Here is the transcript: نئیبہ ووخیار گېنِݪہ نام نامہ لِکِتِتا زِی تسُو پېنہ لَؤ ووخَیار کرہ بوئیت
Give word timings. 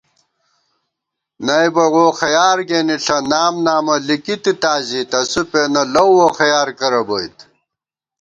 نئیبہ 1.45 1.85
ووخیار 1.93 2.57
گېنِݪہ 2.69 3.17
نام 3.31 3.53
نامہ 3.65 3.95
لِکِتِتا 4.07 4.73
زِی 4.87 5.01
تسُو 5.11 5.41
پېنہ 5.51 5.83
لَؤ 5.93 6.09
ووخَیار 6.17 6.67
کرہ 6.79 7.01
بوئیت 7.07 7.37